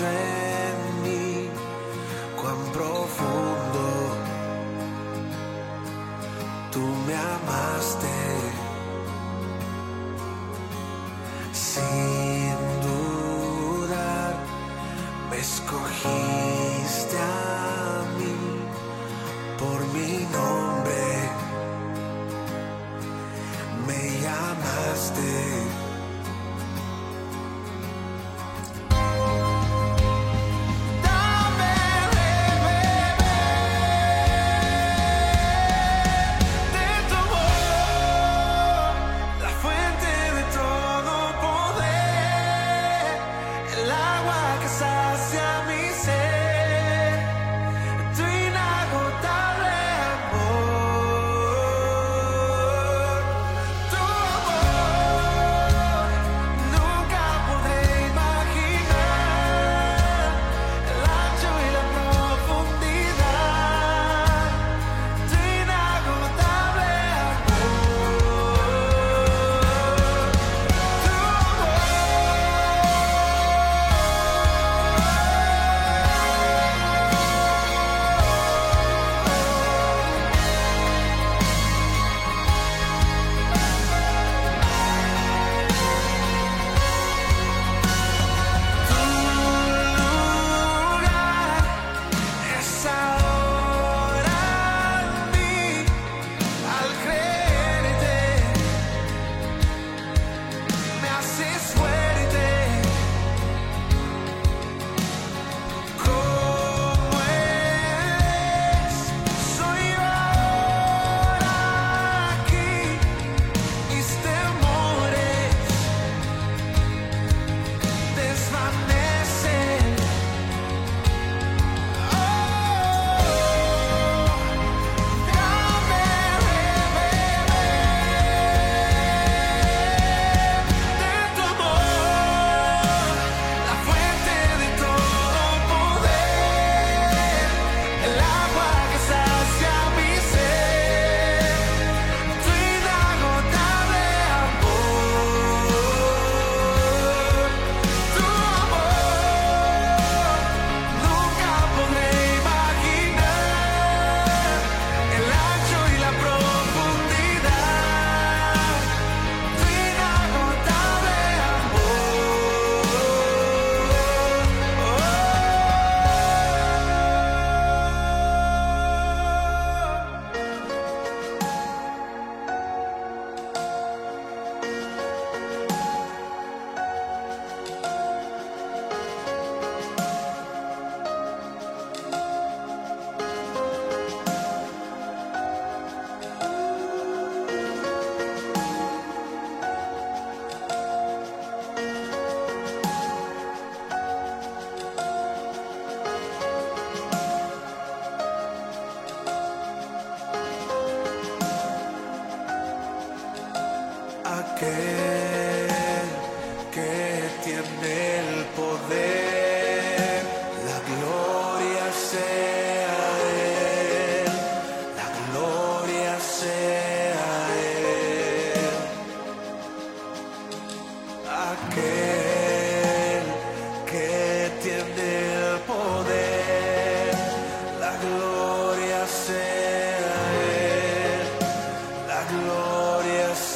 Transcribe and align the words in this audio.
decenni, 0.00 1.50
quan 2.36 2.58
profondo 2.72 3.88
tu 6.70 6.80
mi 6.80 7.14
amaste. 7.14 8.19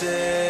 say 0.05 0.44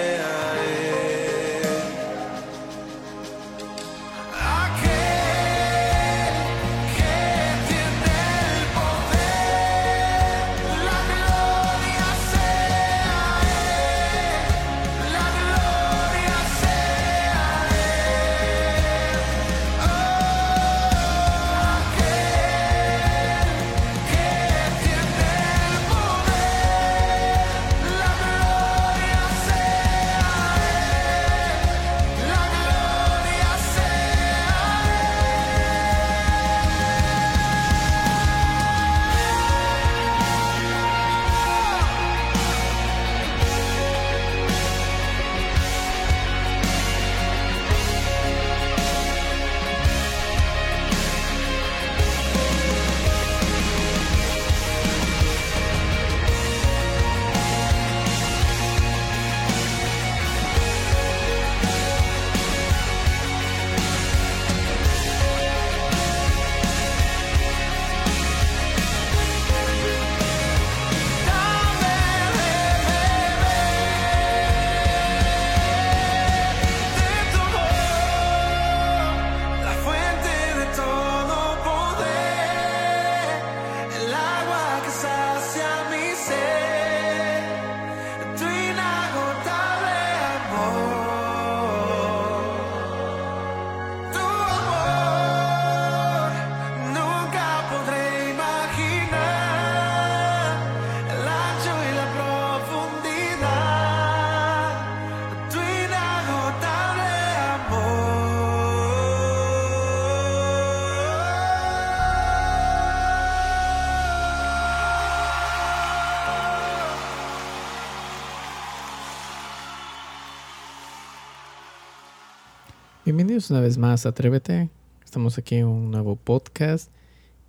Bienvenidos 123.16 123.48
una 123.52 123.60
vez 123.60 123.78
más 123.78 124.06
a 124.06 124.08
Atrévete. 124.08 124.70
Estamos 125.04 125.38
aquí 125.38 125.54
en 125.54 125.66
un 125.68 125.92
nuevo 125.92 126.16
podcast 126.16 126.90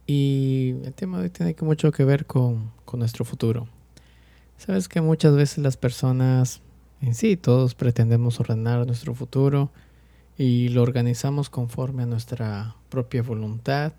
y 0.05 0.75
el 0.83 0.93
tema 0.93 1.17
de 1.17 1.23
hoy 1.23 1.29
tiene 1.31 1.55
mucho 1.61 1.91
que 1.91 2.05
ver 2.05 2.27
con, 2.27 2.71
con 2.85 2.99
nuestro 2.99 3.25
futuro. 3.25 3.67
Sabes 4.59 4.87
que 4.87 5.01
muchas 5.01 5.35
veces 5.35 5.57
las 5.57 5.75
personas 5.75 6.61
en 7.01 7.15
sí, 7.15 7.35
todos 7.35 7.73
pretendemos 7.73 8.39
ordenar 8.39 8.85
nuestro 8.85 9.15
futuro 9.15 9.71
y 10.37 10.69
lo 10.69 10.83
organizamos 10.83 11.49
conforme 11.49 12.03
a 12.03 12.05
nuestra 12.05 12.75
propia 12.89 13.23
voluntad 13.23 13.93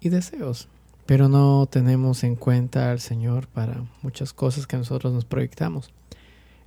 y 0.00 0.08
deseos, 0.08 0.66
pero 1.06 1.28
no 1.28 1.68
tenemos 1.70 2.24
en 2.24 2.34
cuenta 2.34 2.90
al 2.90 2.98
Señor 2.98 3.46
para 3.46 3.84
muchas 4.02 4.32
cosas 4.32 4.66
que 4.66 4.76
nosotros 4.76 5.12
nos 5.12 5.24
proyectamos. 5.24 5.88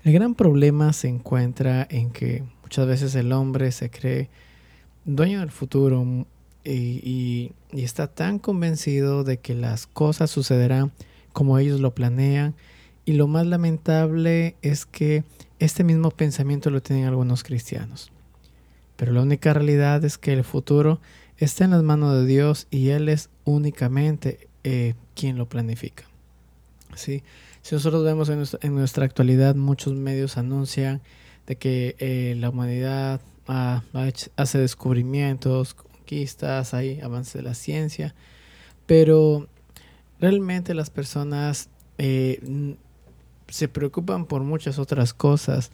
El 0.06 0.14
gran 0.14 0.34
problema 0.34 0.94
se 0.94 1.10
encuentra 1.10 1.86
en 1.90 2.12
que 2.12 2.46
Muchas 2.70 2.86
veces 2.86 3.16
el 3.16 3.32
hombre 3.32 3.72
se 3.72 3.90
cree 3.90 4.30
dueño 5.04 5.40
del 5.40 5.50
futuro 5.50 6.06
y, 6.64 7.52
está 7.72 8.06
tan 8.06 8.38
convencido 8.38 9.24
de 9.24 9.40
que 9.40 9.56
las 9.56 9.88
cosas 9.88 10.30
sucederán 10.30 10.92
como 11.34 11.58
ellos 11.58 11.80
lo 11.80 11.96
planean. 11.96 12.54
Y 13.06 13.14
lo 13.14 13.28
más 13.28 13.48
lamentable 13.48 14.56
es 14.62 14.86
que 14.86 15.24
este 15.58 15.84
mismo 15.84 16.12
pensamiento 16.12 16.70
lo 16.70 16.80
tienen 16.84 17.08
algunos 17.08 17.42
cristianos. 17.42 18.12
Pero 18.98 19.14
la 19.14 19.24
única 19.24 19.52
realidad 19.52 20.06
es 20.06 20.20
que 20.20 20.34
el 20.34 20.44
futuro 20.44 21.02
está 21.38 21.66
en 21.66 21.72
las 21.72 21.82
manos 21.82 22.14
de 22.14 22.28
Dios 22.28 22.68
y 22.70 22.90
Él 22.90 23.10
es 23.10 23.32
únicamente 23.46 24.48
eh, 24.64 24.94
quien 25.16 25.40
lo 25.40 25.50
planifica. 25.50 26.04
¿Sí? 26.94 27.24
Si 27.64 27.74
nosotros 27.74 28.06
vemos 28.06 28.30
en 28.30 28.76
nuestra 28.76 29.06
actualidad, 29.06 29.56
muchos 29.56 29.96
medios 29.96 30.38
anuncian 30.38 31.02
de 31.50 31.56
que 31.56 31.96
eh, 31.98 32.36
la 32.38 32.52
humanidad 32.52 33.22
hace 33.48 34.60
descubrimientos, 34.60 35.74
conquistas, 35.74 36.76
hay 36.76 37.02
avance 37.02 37.40
de 37.40 37.44
la 37.44 37.56
ciencia, 37.56 38.14
pero 38.86 39.48
realmente 40.20 40.76
las 40.76 40.92
personas 40.92 41.70
eh, 41.98 42.76
se 43.48 43.68
preocupan 43.68 44.26
por 44.26 44.44
muchas 44.44 44.78
otras 44.78 45.16
cosas, 45.16 45.72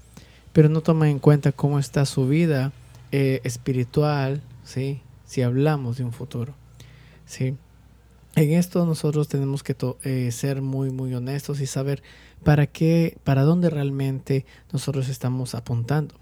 pero 0.54 0.70
no 0.70 0.80
toman 0.80 1.10
en 1.10 1.20
cuenta 1.20 1.52
cómo 1.52 1.78
está 1.78 2.06
su 2.06 2.26
vida 2.26 2.72
eh, 3.12 3.42
espiritual, 3.44 4.42
¿sí? 4.64 5.02
si 5.26 5.42
hablamos 5.42 5.98
de 5.98 6.06
un 6.06 6.14
futuro. 6.14 6.54
¿sí? 7.26 7.58
En 8.36 8.52
esto 8.52 8.86
nosotros 8.86 9.30
tenemos 9.30 9.64
que 9.64 9.76
ser 10.32 10.62
muy, 10.62 10.90
muy 10.92 11.14
honestos 11.14 11.62
y 11.62 11.68
saber 11.68 12.04
para 12.44 12.68
qué, 12.68 13.18
para 13.24 13.44
dónde 13.44 13.70
realmente 13.70 14.46
nosotros 14.74 15.08
estamos 15.08 15.56
apuntando. 15.56 16.16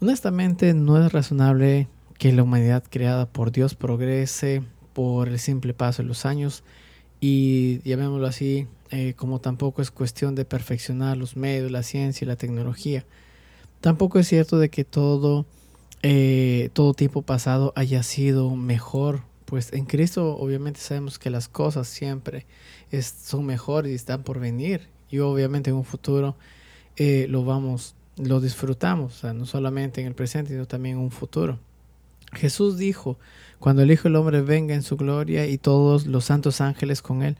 Honestamente, 0.00 0.74
no 0.74 1.04
es 1.04 1.12
razonable 1.12 1.88
que 2.18 2.32
la 2.32 2.42
humanidad 2.42 2.82
creada 2.90 3.26
por 3.26 3.52
Dios 3.52 3.74
progrese 3.74 4.62
por 4.92 5.28
el 5.28 5.38
simple 5.38 5.72
paso 5.72 6.02
de 6.02 6.08
los 6.08 6.26
años 6.26 6.64
y 7.20 7.80
llamémoslo 7.88 8.26
así, 8.26 8.66
eh, 8.90 9.14
como 9.16 9.40
tampoco 9.40 9.82
es 9.82 9.90
cuestión 9.90 10.34
de 10.34 10.44
perfeccionar 10.44 11.16
los 11.16 11.36
medios, 11.36 11.70
la 11.70 11.82
ciencia 11.82 12.24
y 12.24 12.28
la 12.28 12.36
tecnología. 12.36 13.04
Tampoco 13.80 14.18
es 14.18 14.28
cierto 14.28 14.58
de 14.58 14.68
que 14.68 14.84
todo, 14.84 15.46
eh, 16.02 16.70
todo 16.72 16.92
tiempo 16.92 17.22
pasado 17.22 17.72
haya 17.76 18.02
sido 18.02 18.54
mejor, 18.56 19.22
pues 19.54 19.72
en 19.72 19.84
Cristo 19.84 20.36
obviamente 20.36 20.80
sabemos 20.80 21.20
que 21.20 21.30
las 21.30 21.46
cosas 21.46 21.86
siempre 21.86 22.44
son 23.00 23.46
mejores 23.46 23.92
y 23.92 23.94
están 23.94 24.24
por 24.24 24.40
venir 24.40 24.88
y 25.08 25.20
obviamente 25.20 25.70
en 25.70 25.76
un 25.76 25.84
futuro 25.84 26.34
eh, 26.96 27.28
lo 27.30 27.44
vamos, 27.44 27.94
lo 28.16 28.40
disfrutamos, 28.40 29.22
no 29.22 29.46
solamente 29.46 30.00
en 30.00 30.08
el 30.08 30.16
presente, 30.16 30.50
sino 30.50 30.66
también 30.66 30.96
en 30.96 31.04
un 31.04 31.12
futuro. 31.12 31.60
Jesús 32.32 32.78
dijo, 32.78 33.16
cuando 33.60 33.82
el 33.82 33.92
Hijo 33.92 34.08
del 34.08 34.16
Hombre 34.16 34.42
venga 34.42 34.74
en 34.74 34.82
su 34.82 34.96
gloria 34.96 35.46
y 35.46 35.56
todos 35.56 36.08
los 36.08 36.24
santos 36.24 36.60
ángeles 36.60 37.00
con 37.00 37.22
él, 37.22 37.36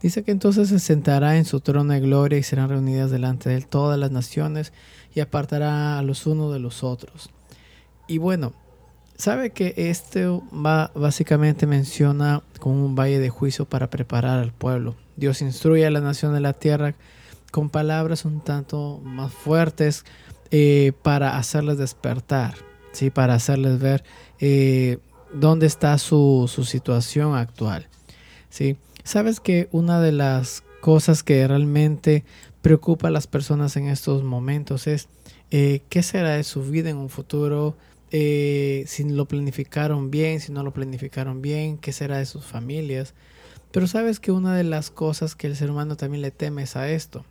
dice 0.00 0.22
que 0.22 0.30
entonces 0.30 0.68
se 0.68 0.78
sentará 0.78 1.38
en 1.38 1.44
su 1.44 1.58
trono 1.58 1.92
de 1.92 1.98
gloria 1.98 2.38
y 2.38 2.44
serán 2.44 2.68
reunidas 2.68 3.10
delante 3.10 3.48
de 3.48 3.56
él 3.56 3.66
todas 3.66 3.98
las 3.98 4.12
naciones 4.12 4.72
y 5.12 5.18
apartará 5.18 5.98
a 5.98 6.02
los 6.02 6.24
unos 6.24 6.52
de 6.52 6.60
los 6.60 6.84
otros. 6.84 7.30
Y 8.06 8.18
bueno, 8.18 8.52
sabe 9.18 9.50
que 9.50 9.74
esto 9.76 10.44
va, 10.54 10.90
básicamente 10.94 11.66
menciona 11.66 12.42
como 12.60 12.86
un 12.86 12.94
valle 12.94 13.18
de 13.18 13.28
juicio 13.28 13.64
para 13.64 13.90
preparar 13.90 14.38
al 14.38 14.52
pueblo. 14.52 14.94
Dios 15.16 15.42
instruye 15.42 15.84
a 15.84 15.90
la 15.90 16.00
nación 16.00 16.32
de 16.32 16.40
la 16.40 16.52
tierra 16.52 16.94
con 17.50 17.68
palabras 17.68 18.24
un 18.24 18.40
tanto 18.40 19.00
más 19.02 19.32
fuertes 19.32 20.04
eh, 20.50 20.92
para 21.02 21.36
hacerles 21.36 21.78
despertar, 21.78 22.54
¿sí? 22.92 23.10
para 23.10 23.34
hacerles 23.34 23.80
ver 23.80 24.04
eh, 24.38 24.98
dónde 25.34 25.66
está 25.66 25.98
su, 25.98 26.48
situación 26.64 27.34
actual. 27.34 27.88
¿sí? 28.50 28.76
Sabes 29.02 29.40
que 29.40 29.68
una 29.72 30.00
de 30.00 30.12
las 30.12 30.62
cosas 30.80 31.24
que 31.24 31.46
realmente 31.48 32.24
preocupa 32.62 33.08
a 33.08 33.10
las 33.10 33.26
personas 33.26 33.76
en 33.76 33.88
estos 33.88 34.22
momentos 34.22 34.86
es 34.86 35.08
eh, 35.50 35.82
qué 35.88 36.02
será 36.04 36.30
de 36.30 36.44
su 36.44 36.62
vida 36.62 36.90
en 36.90 36.98
un 36.98 37.08
futuro, 37.08 37.76
si 38.10 39.04
lo 39.04 39.26
planificaron 39.26 40.10
bien, 40.10 40.40
si 40.40 40.52
no 40.52 40.62
lo 40.62 40.72
planificaron 40.72 41.42
bien, 41.42 41.78
qué 41.78 41.92
será 41.92 42.18
de 42.18 42.26
sus 42.26 42.44
familias. 42.44 43.14
Pero 43.70 43.86
sabes 43.86 44.18
que 44.18 44.32
una 44.32 44.56
de 44.56 44.64
las 44.64 44.90
cosas 44.90 45.34
que 45.34 45.46
el 45.46 45.56
ser 45.56 45.70
humano 45.70 45.96
también 45.96 46.22
le 46.22 46.30
teme 46.30 46.62
es 46.62 46.76
a 46.76 46.90
esto. 46.90 47.24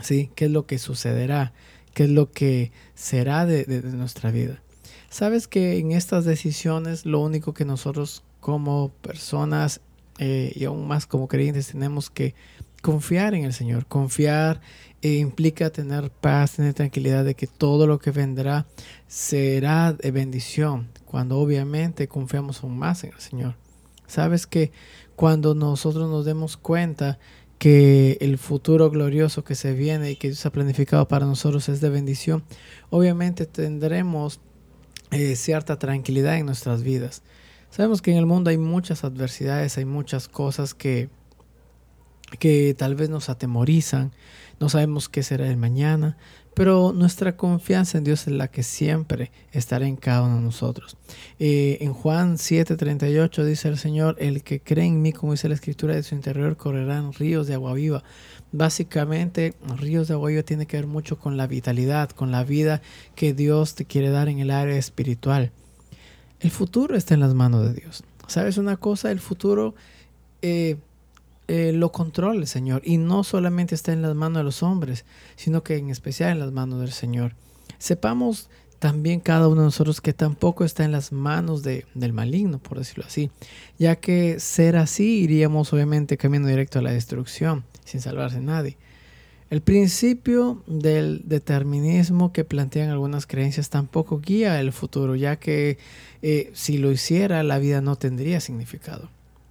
¿Sí? 0.00 0.30
¿Qué 0.34 0.46
es 0.46 0.50
lo 0.50 0.66
que 0.66 0.78
sucederá? 0.78 1.52
¿Qué 1.94 2.04
es 2.04 2.10
lo 2.10 2.30
que 2.30 2.72
será 2.94 3.46
de, 3.46 3.66
nuestra 3.82 4.30
vida? 4.30 4.62
Sabes 5.10 5.48
que 5.48 5.78
en 5.78 5.92
estas 5.92 6.24
decisiones 6.24 7.04
lo 7.04 7.20
único 7.20 7.52
que 7.52 7.64
nosotros 7.64 8.22
como 8.38 8.90
personas 9.02 9.80
eh, 10.18 10.52
y 10.54 10.64
aún 10.64 10.86
más 10.86 11.06
como 11.06 11.26
creyentes 11.26 11.68
tenemos 11.68 12.10
que 12.10 12.34
confiar 12.80 13.34
en 13.34 13.44
el 13.44 13.52
Señor. 13.52 13.86
Confiar 13.86 14.60
eh, 15.02 15.14
implica 15.16 15.70
tener 15.70 16.10
paz, 16.10 16.52
tener 16.52 16.74
tranquilidad 16.74 17.24
de 17.24 17.34
que 17.34 17.46
todo 17.46 17.86
lo 17.86 17.98
que 17.98 18.10
vendrá 18.10 18.66
será 19.06 19.92
de 19.92 20.10
bendición, 20.10 20.88
cuando 21.04 21.38
obviamente 21.38 22.08
confiamos 22.08 22.62
aún 22.62 22.78
más 22.78 23.04
en 23.04 23.12
el 23.12 23.20
Señor. 23.20 23.56
Sabes 24.06 24.46
que 24.46 24.72
cuando 25.16 25.54
nosotros 25.54 26.10
nos 26.10 26.24
demos 26.24 26.56
cuenta 26.56 27.18
que 27.58 28.16
el 28.20 28.38
futuro 28.38 28.90
glorioso 28.90 29.44
que 29.44 29.54
se 29.54 29.74
viene 29.74 30.10
y 30.10 30.16
que 30.16 30.28
Dios 30.28 30.46
ha 30.46 30.50
planificado 30.50 31.06
para 31.08 31.26
nosotros 31.26 31.68
es 31.68 31.80
de 31.80 31.90
bendición, 31.90 32.42
obviamente 32.88 33.44
tendremos 33.46 34.40
eh, 35.10 35.36
cierta 35.36 35.78
tranquilidad 35.78 36.38
en 36.38 36.46
nuestras 36.46 36.82
vidas. 36.82 37.22
Sabemos 37.70 38.02
que 38.02 38.10
en 38.10 38.16
el 38.16 38.26
mundo 38.26 38.50
hay 38.50 38.58
muchas 38.58 39.04
adversidades, 39.04 39.76
hay 39.78 39.84
muchas 39.84 40.26
cosas 40.26 40.74
que, 40.74 41.08
que 42.38 42.74
tal 42.74 42.94
vez 42.94 43.10
nos 43.10 43.28
atemorizan, 43.28 44.12
no 44.60 44.68
sabemos 44.68 45.08
qué 45.08 45.22
será 45.22 45.48
el 45.48 45.56
mañana, 45.56 46.16
pero 46.54 46.92
nuestra 46.92 47.36
confianza 47.36 47.96
en 47.96 48.04
Dios 48.04 48.26
es 48.26 48.34
la 48.34 48.48
que 48.48 48.62
siempre 48.62 49.30
estará 49.52 49.86
en 49.86 49.96
cada 49.96 50.22
uno 50.22 50.36
de 50.36 50.42
nosotros. 50.42 50.96
Eh, 51.38 51.78
en 51.80 51.92
Juan 51.92 52.36
7:38 52.36 53.44
dice 53.44 53.68
el 53.68 53.78
Señor, 53.78 54.16
el 54.18 54.42
que 54.42 54.60
cree 54.60 54.86
en 54.86 55.00
mí, 55.00 55.12
como 55.12 55.32
dice 55.32 55.48
la 55.48 55.54
escritura, 55.54 55.94
de 55.94 56.02
su 56.02 56.14
interior 56.14 56.56
correrán 56.56 57.12
ríos 57.12 57.46
de 57.46 57.54
agua 57.54 57.74
viva. 57.74 58.02
Básicamente, 58.52 59.54
ríos 59.78 60.08
de 60.08 60.14
agua 60.14 60.30
viva 60.30 60.42
tiene 60.42 60.66
que 60.66 60.76
ver 60.76 60.86
mucho 60.86 61.18
con 61.18 61.36
la 61.36 61.46
vitalidad, 61.46 62.10
con 62.10 62.30
la 62.30 62.44
vida 62.44 62.82
que 63.14 63.32
Dios 63.32 63.74
te 63.74 63.84
quiere 63.84 64.10
dar 64.10 64.28
en 64.28 64.40
el 64.40 64.50
área 64.50 64.76
espiritual. 64.76 65.52
El 66.40 66.50
futuro 66.50 66.96
está 66.96 67.14
en 67.14 67.20
las 67.20 67.34
manos 67.34 67.62
de 67.62 67.74
Dios. 67.74 68.02
¿Sabes 68.26 68.58
una 68.58 68.76
cosa? 68.76 69.10
El 69.10 69.20
futuro... 69.20 69.74
Eh, 70.42 70.76
eh, 71.52 71.72
lo 71.72 71.90
controla 71.90 72.38
el 72.38 72.46
Señor 72.46 72.80
y 72.84 72.96
no 72.96 73.24
solamente 73.24 73.74
está 73.74 73.92
en 73.92 74.02
las 74.02 74.14
manos 74.14 74.38
de 74.38 74.44
los 74.44 74.62
hombres, 74.62 75.04
sino 75.34 75.64
que 75.64 75.76
en 75.76 75.90
especial 75.90 76.30
en 76.30 76.38
las 76.38 76.52
manos 76.52 76.78
del 76.78 76.92
Señor. 76.92 77.34
Sepamos 77.78 78.48
también 78.78 79.18
cada 79.18 79.48
uno 79.48 79.62
de 79.62 79.66
nosotros 79.66 80.00
que 80.00 80.12
tampoco 80.12 80.64
está 80.64 80.84
en 80.84 80.92
las 80.92 81.10
manos 81.10 81.64
de, 81.64 81.86
del 81.94 82.12
maligno, 82.12 82.60
por 82.60 82.78
decirlo 82.78 83.02
así, 83.04 83.32
ya 83.80 83.96
que 83.96 84.38
ser 84.38 84.76
así 84.76 85.22
iríamos 85.22 85.72
obviamente 85.72 86.16
camino 86.16 86.46
directo 86.46 86.78
a 86.78 86.82
la 86.82 86.92
destrucción, 86.92 87.64
sin 87.84 88.00
salvarse 88.00 88.40
nadie. 88.40 88.76
El 89.50 89.60
principio 89.60 90.62
del 90.68 91.22
determinismo 91.24 92.32
que 92.32 92.44
plantean 92.44 92.90
algunas 92.90 93.26
creencias 93.26 93.70
tampoco 93.70 94.20
guía 94.20 94.60
el 94.60 94.70
futuro, 94.70 95.16
ya 95.16 95.40
que 95.40 95.78
eh, 96.22 96.52
si 96.54 96.78
lo 96.78 96.92
hiciera 96.92 97.42
la 97.42 97.58
vida 97.58 97.80
no 97.80 97.96
tendría 97.96 98.38
significado. 98.38 99.10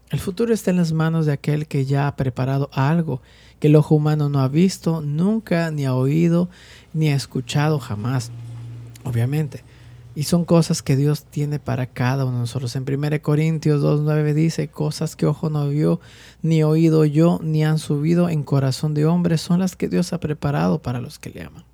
El 0.10 0.20
futuro 0.20 0.54
está 0.54 0.72
en 0.72 0.78
las 0.78 0.92
manos 0.92 1.28
de 1.28 1.34
aquel 1.34 1.68
que 1.68 1.86
ya 1.86 2.08
ha 2.08 2.16
preparado 2.16 2.70
algo 2.74 3.22
que 3.60 3.68
el 3.68 3.76
ojo 3.76 3.94
humano 3.94 4.28
no 4.28 4.40
ha 4.40 4.48
visto, 4.48 5.02
nunca, 5.02 5.70
ni 5.70 5.86
ha 5.86 5.94
oído, 5.94 6.50
ni 6.94 7.10
ha 7.10 7.16
escuchado 7.16 7.80
jamás. 7.80 8.32
Obviamente. 9.04 9.64
Y 10.16 10.24
son 10.24 10.46
cosas 10.46 10.82
que 10.82 10.96
Dios 10.96 11.26
tiene 11.26 11.60
para 11.60 11.86
cada 11.86 12.26
uno 12.26 12.34
de 12.36 12.40
nosotros. 12.40 12.76
En 12.76 12.84
1 12.84 13.22
Corintios 13.22 13.84
2.9 13.84 14.34
dice, 14.34 14.68
cosas 14.68 15.16
que 15.16 15.28
ojo 15.28 15.50
no 15.50 15.70
vio, 15.70 16.00
ni 16.42 16.64
oído 16.64 17.06
yo, 17.06 17.40
ni 17.44 17.64
han 17.64 17.78
subido 17.78 18.30
en 18.30 18.44
corazón 18.44 18.96
de 18.96 19.06
hombre, 19.06 19.38
son 19.38 19.60
las 19.60 19.76
que 19.76 19.88
Dios 19.88 20.12
ha 20.12 20.20
preparado 20.20 20.82
para 20.82 21.00
los 21.00 21.20
que 21.20 21.30
le 21.30 21.44
aman. 21.44 21.69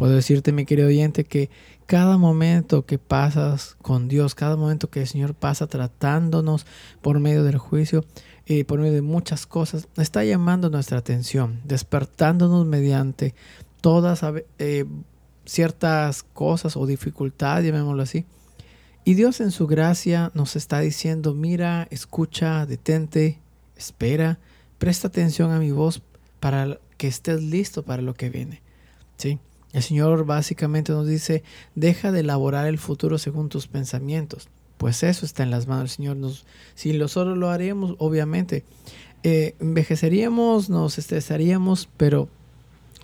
Puedo 0.00 0.14
decirte, 0.14 0.52
mi 0.52 0.64
querido 0.64 0.88
oyente, 0.88 1.24
que 1.24 1.50
cada 1.84 2.16
momento 2.16 2.86
que 2.86 2.96
pasas 2.96 3.76
con 3.82 4.08
Dios, 4.08 4.34
cada 4.34 4.56
momento 4.56 4.88
que 4.88 5.02
el 5.02 5.06
Señor 5.06 5.34
pasa 5.34 5.66
tratándonos 5.66 6.64
por 7.02 7.20
medio 7.20 7.44
del 7.44 7.58
juicio, 7.58 8.06
y 8.46 8.60
eh, 8.60 8.64
por 8.64 8.80
medio 8.80 8.94
de 8.94 9.02
muchas 9.02 9.44
cosas, 9.44 9.88
está 9.98 10.24
llamando 10.24 10.70
nuestra 10.70 10.96
atención, 10.96 11.60
despertándonos 11.64 12.64
mediante 12.64 13.34
todas 13.82 14.22
eh, 14.58 14.86
ciertas 15.44 16.22
cosas 16.22 16.78
o 16.78 16.86
dificultades, 16.86 17.66
llamémoslo 17.66 18.02
así. 18.02 18.24
Y 19.04 19.12
Dios 19.12 19.42
en 19.42 19.50
su 19.50 19.66
gracia 19.66 20.30
nos 20.32 20.56
está 20.56 20.80
diciendo, 20.80 21.34
mira, 21.34 21.86
escucha, 21.90 22.64
detente, 22.64 23.38
espera, 23.76 24.38
presta 24.78 25.08
atención 25.08 25.50
a 25.50 25.58
mi 25.58 25.72
voz 25.72 26.00
para 26.40 26.78
que 26.96 27.06
estés 27.06 27.42
listo 27.42 27.82
para 27.82 28.00
lo 28.00 28.14
que 28.14 28.30
viene. 28.30 28.62
¿Sí? 29.18 29.38
El 29.72 29.82
Señor 29.82 30.24
básicamente 30.24 30.92
nos 30.92 31.06
dice, 31.06 31.42
deja 31.74 32.10
de 32.10 32.20
elaborar 32.20 32.66
el 32.66 32.78
futuro 32.78 33.18
según 33.18 33.48
tus 33.48 33.68
pensamientos. 33.68 34.48
Pues 34.78 35.02
eso 35.02 35.26
está 35.26 35.42
en 35.42 35.50
las 35.50 35.66
manos 35.66 35.82
del 35.82 35.90
Señor. 35.90 36.16
Nos, 36.16 36.44
si 36.74 36.92
nosotros 36.92 37.36
lo 37.36 37.50
haremos, 37.50 37.94
obviamente, 37.98 38.64
eh, 39.22 39.54
envejeceríamos, 39.60 40.70
nos 40.70 40.98
estresaríamos, 40.98 41.88
pero 41.96 42.28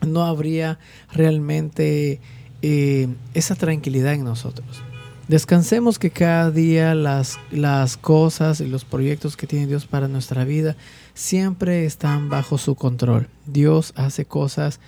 no 0.07 0.25
habría 0.25 0.79
realmente 1.13 2.21
eh, 2.63 3.09
esa 3.35 3.55
tranquilidad 3.55 4.15
en 4.15 4.25
nosotros. 4.25 4.83
Descansemos 5.29 5.99
que 5.99 6.11
cada 6.11 6.53
día 6.53 6.95
las, 6.95 7.41
las 7.51 7.97
cosas 7.97 8.61
y 8.61 8.69
los 8.69 8.85
proyectos 8.85 9.37
que 9.37 9.49
tiene 9.49 9.67
Dios 9.67 9.85
para 9.85 10.07
nuestra 10.07 10.45
vida 10.45 10.77
siempre 11.15 11.85
están 11.85 12.29
bajo 12.29 12.59
su 12.59 12.77
control. 12.77 13.29
Dios 13.45 13.93
hace 13.97 14.25
cosas 14.25 14.79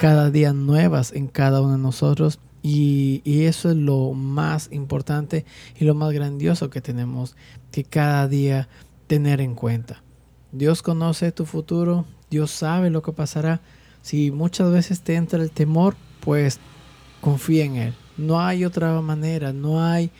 cada 0.00 0.32
día 0.32 0.52
nuevas 0.52 1.12
en 1.12 1.28
cada 1.28 1.60
uno 1.60 1.72
de 1.72 1.78
nosotros 1.78 2.40
y, 2.60 3.22
y, 3.24 3.44
eso 3.44 3.70
es 3.70 3.76
lo 3.76 4.14
más 4.14 4.68
importante 4.72 5.44
y 5.78 5.84
lo 5.84 5.94
más 5.94 6.12
grandioso 6.12 6.70
que 6.70 6.80
tenemos 6.80 7.36
que 7.70 7.84
cada 7.84 8.26
día 8.26 8.68
tener 9.06 9.40
en 9.40 9.54
cuenta. 9.54 10.02
Dios 10.50 10.82
conoce 10.82 11.30
tu 11.30 11.44
futuro, 11.44 12.04
Dios 12.30 12.50
sabe 12.50 12.90
lo 12.90 13.02
que 13.02 13.12
pasará. 13.12 13.60
Si 14.02 14.32
muchas 14.32 14.72
veces 14.72 15.02
te 15.02 15.14
entra 15.14 15.40
el 15.40 15.52
temor, 15.52 15.94
pues 16.20 16.58
confía 17.20 17.64
en 17.64 17.76
Él. 17.76 17.94
No 18.16 18.40
hay 18.40 18.64
otra 18.64 19.00
manera, 19.00 19.52
no 19.52 19.84
hay, 19.84 20.10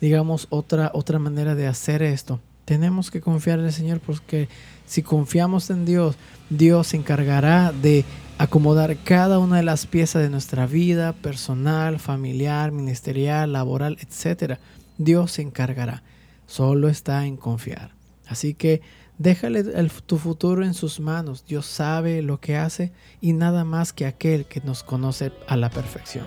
digamos, 0.00 0.46
otra, 0.50 0.90
otra 0.94 1.18
manera 1.18 1.54
de 1.54 1.66
hacer 1.66 2.02
esto. 2.02 2.40
Tenemos 2.64 3.10
que 3.10 3.20
confiar 3.20 3.58
en 3.58 3.66
el 3.66 3.72
Señor 3.72 4.00
porque 4.00 4.48
si 4.86 5.02
confiamos 5.02 5.70
en 5.70 5.84
Dios, 5.84 6.16
Dios 6.50 6.88
se 6.88 6.96
encargará 6.96 7.72
de 7.72 8.04
acomodar 8.38 8.96
cada 9.04 9.38
una 9.38 9.58
de 9.58 9.62
las 9.62 9.86
piezas 9.86 10.22
de 10.22 10.30
nuestra 10.30 10.66
vida 10.66 11.12
personal, 11.12 11.98
familiar, 11.98 12.72
ministerial, 12.72 13.52
laboral, 13.52 13.98
etc. 14.00 14.58
Dios 14.98 15.32
se 15.32 15.42
encargará. 15.42 16.02
Solo 16.46 16.88
está 16.88 17.26
en 17.26 17.36
confiar. 17.36 17.92
Así 18.26 18.54
que 18.54 18.82
déjale 19.18 19.64
tu 20.06 20.18
futuro 20.18 20.64
en 20.64 20.74
sus 20.74 21.00
manos. 21.00 21.44
Dios 21.46 21.66
sabe 21.66 22.22
lo 22.22 22.40
que 22.40 22.56
hace 22.56 22.92
y 23.20 23.32
nada 23.32 23.64
más 23.64 23.92
que 23.92 24.06
aquel 24.06 24.46
que 24.46 24.60
nos 24.60 24.82
conoce 24.82 25.32
a 25.46 25.56
la 25.56 25.70
perfección. 25.70 26.26